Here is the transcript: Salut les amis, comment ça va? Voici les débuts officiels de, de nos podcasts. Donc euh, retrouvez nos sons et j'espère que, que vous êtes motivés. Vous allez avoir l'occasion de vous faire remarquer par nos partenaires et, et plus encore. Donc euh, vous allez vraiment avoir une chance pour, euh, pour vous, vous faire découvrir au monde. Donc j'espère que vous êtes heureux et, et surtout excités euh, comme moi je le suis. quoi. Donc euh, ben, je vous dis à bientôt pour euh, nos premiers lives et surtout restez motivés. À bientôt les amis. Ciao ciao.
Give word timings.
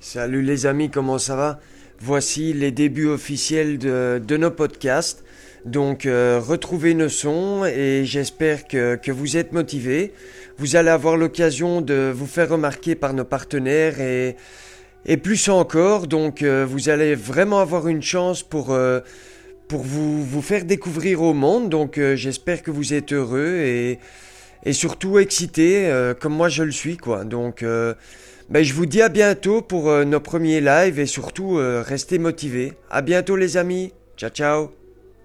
Salut 0.00 0.42
les 0.42 0.66
amis, 0.66 0.90
comment 0.90 1.18
ça 1.18 1.34
va? 1.34 1.58
Voici 2.00 2.52
les 2.52 2.70
débuts 2.70 3.08
officiels 3.08 3.78
de, 3.78 4.22
de 4.24 4.36
nos 4.36 4.52
podcasts. 4.52 5.24
Donc 5.64 6.06
euh, 6.06 6.40
retrouvez 6.40 6.94
nos 6.94 7.08
sons 7.08 7.64
et 7.64 8.04
j'espère 8.04 8.68
que, 8.68 8.94
que 8.94 9.10
vous 9.10 9.36
êtes 9.36 9.52
motivés. 9.52 10.12
Vous 10.56 10.76
allez 10.76 10.90
avoir 10.90 11.16
l'occasion 11.16 11.80
de 11.80 12.12
vous 12.14 12.28
faire 12.28 12.48
remarquer 12.48 12.94
par 12.94 13.12
nos 13.12 13.24
partenaires 13.24 14.00
et, 14.00 14.36
et 15.04 15.16
plus 15.16 15.48
encore. 15.48 16.06
Donc 16.06 16.42
euh, 16.42 16.64
vous 16.64 16.88
allez 16.88 17.16
vraiment 17.16 17.58
avoir 17.58 17.88
une 17.88 18.02
chance 18.02 18.44
pour, 18.44 18.70
euh, 18.70 19.00
pour 19.66 19.82
vous, 19.82 20.24
vous 20.24 20.42
faire 20.42 20.64
découvrir 20.64 21.22
au 21.22 21.34
monde. 21.34 21.70
Donc 21.70 22.00
j'espère 22.14 22.62
que 22.62 22.70
vous 22.70 22.94
êtes 22.94 23.12
heureux 23.12 23.56
et, 23.56 23.98
et 24.68 24.74
surtout 24.74 25.18
excités 25.18 25.86
euh, 25.86 26.12
comme 26.12 26.34
moi 26.34 26.50
je 26.50 26.62
le 26.62 26.70
suis. 26.70 26.98
quoi. 26.98 27.24
Donc 27.24 27.62
euh, 27.62 27.94
ben, 28.50 28.62
je 28.62 28.74
vous 28.74 28.84
dis 28.84 29.00
à 29.00 29.08
bientôt 29.08 29.62
pour 29.62 29.88
euh, 29.88 30.04
nos 30.04 30.20
premiers 30.20 30.60
lives 30.60 30.98
et 31.00 31.06
surtout 31.06 31.54
restez 31.56 32.18
motivés. 32.18 32.74
À 32.90 33.00
bientôt 33.00 33.36
les 33.36 33.56
amis. 33.56 33.92
Ciao 34.18 34.30
ciao. 34.30 34.87